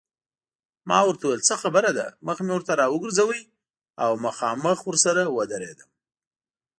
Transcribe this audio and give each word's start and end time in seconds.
ما 0.89 0.99
ورته 1.07 1.23
وویل 1.25 1.41
څه 1.49 1.55
خبره 1.63 1.91
ده، 1.97 2.07
مخ 2.25 2.37
مې 2.45 2.53
ورته 2.55 2.73
راوګرځاوه 2.81 3.39
او 4.03 4.11
مخامخ 4.25 4.79
ورسره 4.89 5.21
ودرېدم. 5.35 5.89